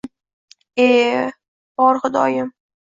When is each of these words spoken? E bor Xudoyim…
E 0.87 0.89
bor 1.77 1.95
Xudoyim… 2.01 2.49